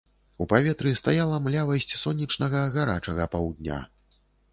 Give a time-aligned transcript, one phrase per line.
[0.43, 3.77] У паветры стаяла млявасць сонечнага гарачага паўдня.